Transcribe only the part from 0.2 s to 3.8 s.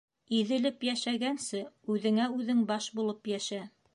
Иҙелеп йәшәгәнсе, үҙеңә үҙең баш булып йәшә.